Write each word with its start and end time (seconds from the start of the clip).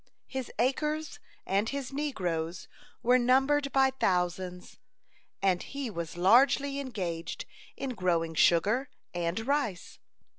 His 0.25 0.51
acres 0.57 1.19
and 1.45 1.69
his 1.69 1.93
negroes 1.93 2.67
were 3.03 3.19
numbered 3.19 3.71
by 3.71 3.91
thousands, 3.91 4.79
and 5.43 5.61
he 5.61 5.91
was 5.91 6.17
largely 6.17 6.79
engaged 6.79 7.45
in 7.77 7.91
growing 7.91 8.33
sugar 8.33 8.89
and 9.13 9.39
rice. 9.45 9.99